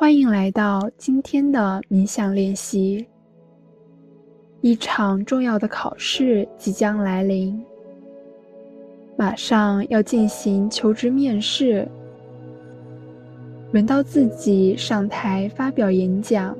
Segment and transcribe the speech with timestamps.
[0.00, 3.06] 欢迎来到今天的冥想练习。
[4.62, 7.62] 一场重要的考试即将来临，
[9.14, 11.86] 马上要进行求职面试，
[13.72, 16.56] 轮到自己上台发表演讲。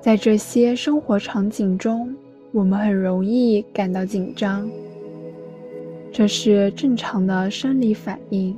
[0.00, 2.14] 在这些生活场景中，
[2.52, 4.70] 我们很容易感到紧张，
[6.12, 8.56] 这是正常的生理反应。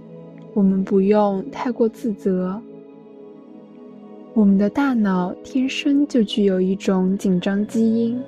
[0.57, 2.59] 我们不用太过自责。
[4.33, 8.19] 我们的大脑天生就具有一种紧张基因，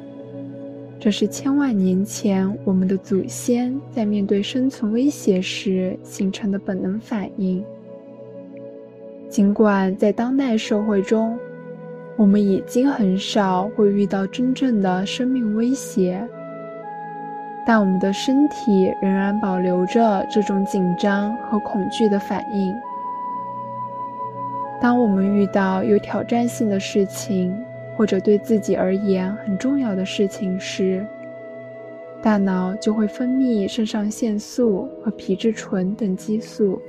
[1.01, 7.65] 这是千万年前我们的祖先在面对生存威胁时形成的本能反应。
[9.31, 11.39] 尽管在当代社会中，
[12.19, 16.29] 我们已经很少会遇到真正的生命威胁。
[17.69, 22.75] 但我们的身体仍然保留着这种紧张和恐惧的反应。
[24.81, 27.55] 当我们遇到有挑战性的事情，
[27.95, 31.05] 或者对自己而言很重要的事情时，
[32.23, 36.81] 大脑就会分泌肾上腺素和皮质醇等激素，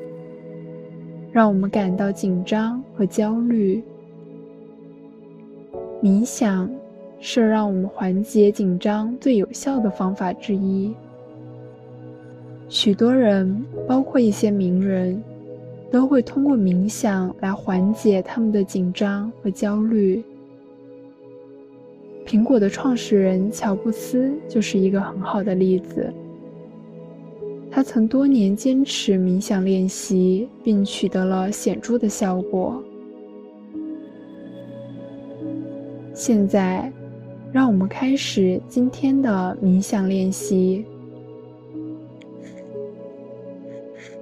[1.34, 3.84] 让我们感到紧张和焦虑。
[6.02, 6.70] 冥想。
[7.22, 10.94] 是让我们缓解紧张最有效的方法之一。
[12.70, 15.22] 许多人，包括一些名人，
[15.92, 20.24] 都会通过冥想来缓解他们的紧张和焦虑。
[22.26, 26.14] 苹果的创始人乔布斯就是一个很好的例子。
[27.72, 32.82] 他曾多年坚持冥想练习，并取得了显著的效果。
[36.14, 36.90] 现在。
[37.52, 40.86] 让我们开始今天的冥想练习。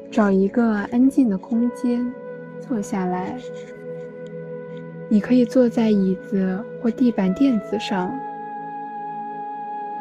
[0.09, 2.11] 找一个安静的空间，
[2.61, 3.37] 坐下来。
[5.09, 8.09] 你可以坐在椅子或地板垫子上，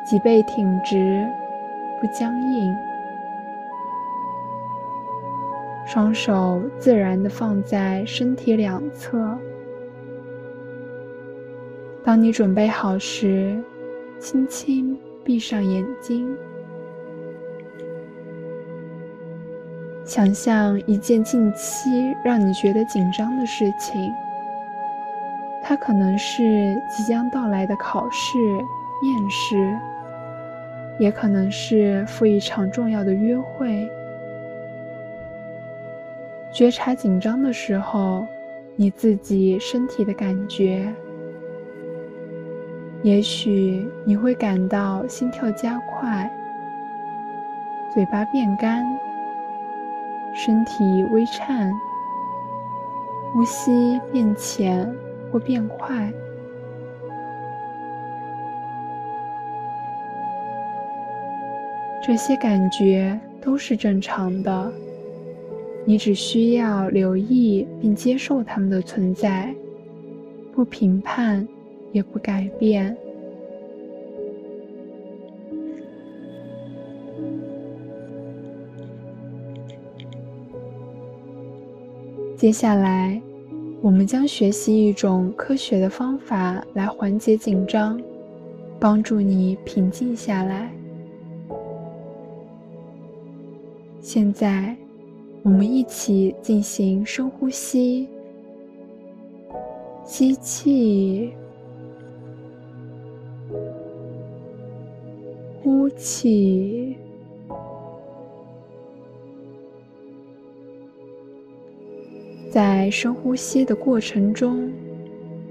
[0.05, 1.27] 脊背挺直，
[2.01, 2.77] 不僵硬，
[5.85, 9.37] 双手自然的放在身体两侧。
[12.07, 13.61] 当你准备好时，
[14.21, 16.33] 轻轻闭上眼睛，
[20.05, 24.09] 想象一件近期让你觉得紧张的事情。
[25.61, 28.39] 它可能是即将到来的考试、
[29.03, 29.77] 面试，
[31.01, 33.85] 也可能是赴一场重要的约会。
[36.53, 38.25] 觉察紧张的时候，
[38.77, 40.87] 你自己身体的感觉。
[43.03, 46.29] 也许你会感到心跳加快、
[47.95, 48.85] 嘴巴变干、
[50.35, 51.71] 身体微颤、
[53.33, 54.93] 呼吸变浅
[55.31, 56.13] 或变快。
[62.03, 64.73] 这些感觉都是正常的，
[65.85, 69.55] 你只需要留意并接受它们的存在，
[70.53, 71.47] 不评判。
[71.93, 72.97] 也不改变。
[82.37, 83.21] 接下来，
[83.81, 87.99] 我们将学习一种科学的方法来缓解紧张，
[88.79, 90.71] 帮助你平静下来。
[94.03, 94.77] 现在，
[95.43, 98.07] 我们一起进行深呼吸，
[100.05, 101.33] 吸气。
[105.67, 106.97] 呼气，
[112.53, 114.73] 在深呼吸的过程中，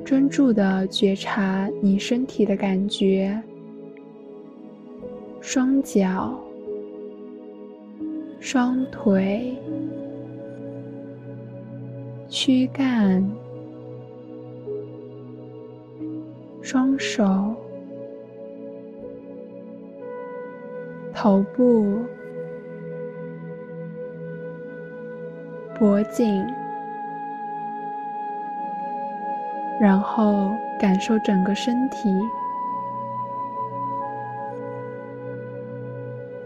[0.06, 3.38] 专注的觉察你身体的感觉：
[5.42, 6.40] 双脚、
[8.40, 9.54] 双腿、
[12.30, 13.22] 躯干、
[16.62, 17.54] 双手。
[21.16, 22.02] 头部、
[25.80, 26.46] 脖颈，
[29.80, 32.14] 然后感受整个身体。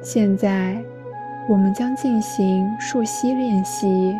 [0.03, 0.77] 现在，
[1.49, 4.15] 我们将进行数息练习，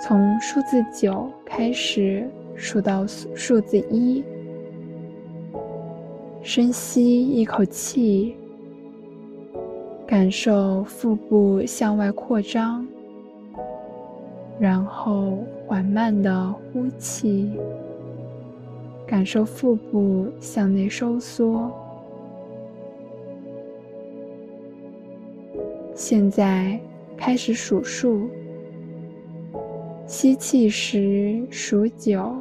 [0.00, 4.24] 从数字九开始数到数数字一，
[6.40, 8.36] 深吸一口气。
[10.10, 12.84] 感受腹部向外扩张，
[14.58, 17.48] 然后缓慢的呼气，
[19.06, 21.70] 感受腹部向内收缩。
[25.94, 26.76] 现在
[27.16, 28.28] 开始数数，
[30.08, 32.34] 吸气时数九，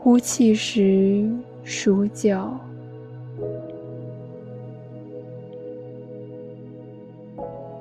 [0.00, 1.30] 呼气时
[1.64, 2.38] 数九。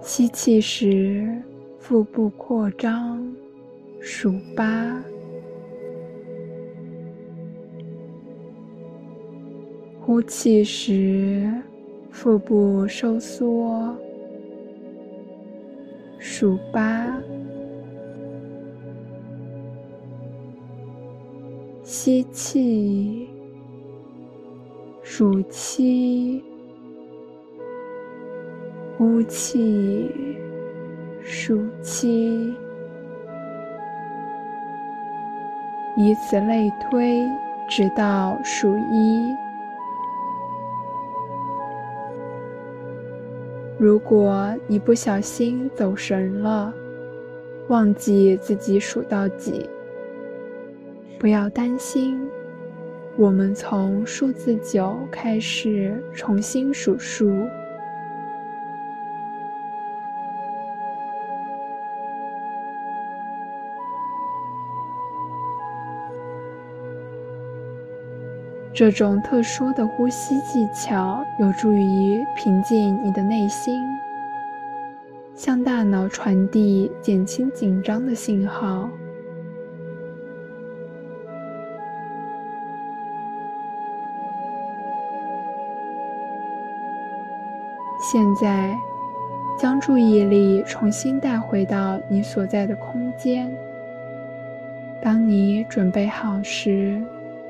[0.02, 1.42] 吸气时，
[1.80, 3.26] 腹部扩张，
[4.00, 5.02] 数八；
[10.00, 11.52] 呼气时，
[12.12, 13.96] 腹部收缩，
[16.20, 17.22] 数八；
[21.84, 23.30] 吸气，
[25.16, 26.44] 数七。
[28.98, 30.10] 呼气，
[31.22, 32.52] 数七，
[35.96, 37.24] 以此类推，
[37.70, 39.32] 直到数一。
[43.78, 46.74] 如果你不小心走神了，
[47.68, 49.70] 忘记自己数到几，
[51.20, 52.20] 不要担心，
[53.16, 57.32] 我们从数字九开始重新数数。
[68.74, 73.80] 这种特殊的呼吸技巧有助于平静你的内心，
[75.36, 78.90] 向大脑传递减轻紧张的信号。
[88.14, 88.78] 现在，
[89.58, 93.52] 将注意力重新带回到你所在的空间。
[95.02, 97.02] 当你准备好时，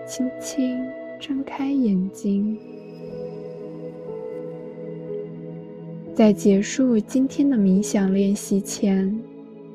[0.05, 0.81] 轻轻。
[1.19, 2.57] 睁开眼睛，
[6.13, 9.13] 在结束今天的冥想练习前，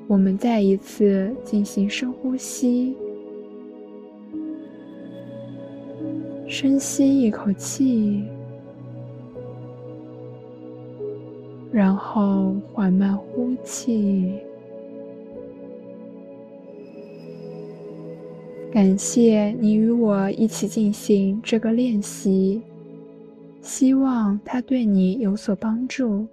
[0.06, 2.96] 我们再一次进行深呼吸。
[6.46, 8.25] 深吸一口气，
[11.78, 14.32] 然后缓慢呼气。
[18.72, 22.60] 感谢你与我一起进行这个练习，
[23.62, 26.26] 希望它对你有所帮助。